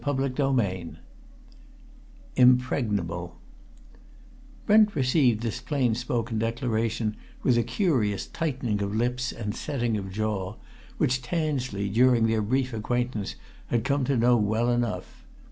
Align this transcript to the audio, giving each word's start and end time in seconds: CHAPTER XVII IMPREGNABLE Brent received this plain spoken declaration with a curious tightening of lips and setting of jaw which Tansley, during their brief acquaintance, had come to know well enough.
CHAPTER 0.03 0.33
XVII 0.35 0.95
IMPREGNABLE 2.35 3.39
Brent 4.65 4.95
received 4.95 5.43
this 5.43 5.61
plain 5.61 5.93
spoken 5.93 6.39
declaration 6.39 7.15
with 7.43 7.55
a 7.55 7.61
curious 7.61 8.25
tightening 8.25 8.81
of 8.81 8.95
lips 8.95 9.31
and 9.31 9.53
setting 9.53 9.97
of 9.97 10.09
jaw 10.11 10.55
which 10.97 11.21
Tansley, 11.21 11.87
during 11.87 12.25
their 12.25 12.41
brief 12.41 12.73
acquaintance, 12.73 13.35
had 13.67 13.83
come 13.83 14.03
to 14.05 14.17
know 14.17 14.37
well 14.37 14.71
enough. 14.71 15.27